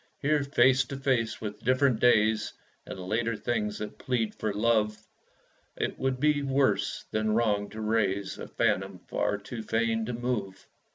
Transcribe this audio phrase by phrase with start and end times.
[0.19, 2.53] Here, face to face with different days,
[2.87, 4.97] And later things that plead for love,
[5.77, 10.65] It would be worse than wrong to raise A phantom far too fain to move.